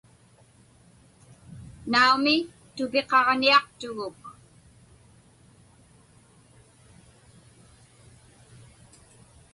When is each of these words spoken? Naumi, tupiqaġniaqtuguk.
Naumi, 1.91 2.35
tupiqaġniaqtuguk. 2.75 4.21